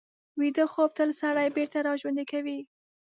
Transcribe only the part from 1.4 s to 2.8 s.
بېرته راژوندي کوي